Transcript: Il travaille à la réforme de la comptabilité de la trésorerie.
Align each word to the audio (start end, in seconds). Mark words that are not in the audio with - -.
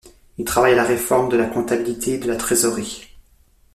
Il 0.39 0.45
travaille 0.45 0.73
à 0.73 0.77
la 0.77 0.83
réforme 0.83 1.29
de 1.29 1.37
la 1.37 1.45
comptabilité 1.45 2.17
de 2.17 2.27
la 2.27 2.35
trésorerie. 2.35 3.07